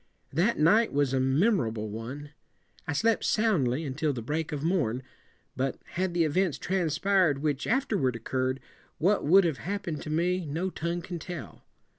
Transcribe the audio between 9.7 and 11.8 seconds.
pen ed to me no tongue can tell.